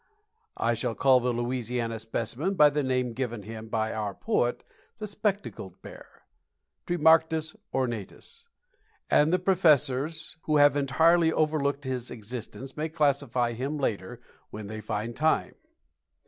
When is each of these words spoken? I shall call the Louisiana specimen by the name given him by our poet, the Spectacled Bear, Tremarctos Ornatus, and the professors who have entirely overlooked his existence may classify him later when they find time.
I 0.57 0.73
shall 0.73 0.95
call 0.95 1.19
the 1.19 1.31
Louisiana 1.31 1.99
specimen 1.99 2.55
by 2.55 2.71
the 2.71 2.81
name 2.81 3.13
given 3.13 3.43
him 3.43 3.67
by 3.67 3.93
our 3.93 4.15
poet, 4.15 4.63
the 4.97 5.05
Spectacled 5.05 5.79
Bear, 5.83 6.23
Tremarctos 6.87 7.55
Ornatus, 7.71 8.47
and 9.11 9.31
the 9.31 9.37
professors 9.37 10.37
who 10.45 10.57
have 10.57 10.75
entirely 10.75 11.31
overlooked 11.31 11.83
his 11.83 12.09
existence 12.09 12.75
may 12.75 12.89
classify 12.89 13.53
him 13.53 13.77
later 13.77 14.19
when 14.49 14.65
they 14.65 14.81
find 14.81 15.15
time. 15.15 15.53